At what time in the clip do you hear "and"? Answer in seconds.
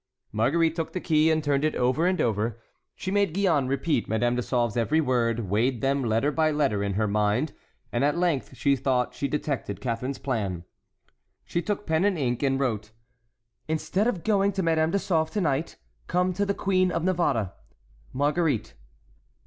1.29-1.43, 2.07-2.19, 7.91-8.03, 12.03-12.17, 12.41-12.59